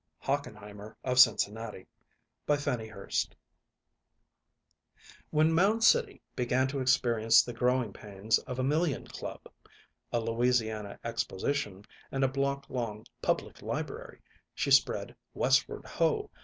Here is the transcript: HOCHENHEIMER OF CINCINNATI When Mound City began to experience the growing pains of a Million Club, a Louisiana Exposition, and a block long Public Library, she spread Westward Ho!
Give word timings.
HOCHENHEIMER 0.21 0.97
OF 1.03 1.17
CINCINNATI 1.19 1.85
When 5.29 5.53
Mound 5.53 5.83
City 5.83 6.23
began 6.35 6.67
to 6.69 6.79
experience 6.79 7.43
the 7.43 7.53
growing 7.53 7.93
pains 7.93 8.39
of 8.39 8.57
a 8.57 8.63
Million 8.63 9.05
Club, 9.05 9.45
a 10.11 10.19
Louisiana 10.19 10.97
Exposition, 11.03 11.85
and 12.11 12.23
a 12.23 12.27
block 12.27 12.67
long 12.67 13.05
Public 13.21 13.61
Library, 13.61 14.21
she 14.55 14.71
spread 14.71 15.15
Westward 15.35 15.85
Ho! 15.85 16.31